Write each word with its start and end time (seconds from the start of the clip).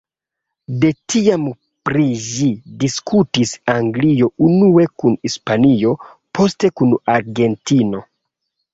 De 0.85 0.89
tiam 1.13 1.45
pri 1.89 2.05
ĝi 2.29 2.47
disputis 2.85 3.53
Anglio 3.75 4.33
unue 4.49 4.89
kun 5.05 5.21
Hispanio, 5.29 5.97
poste 6.41 6.77
kun 6.79 7.01
Argentino. 7.21 8.07